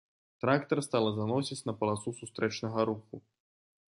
[0.43, 3.15] Трактар стала заносіць на паласу сустрэчнага руху.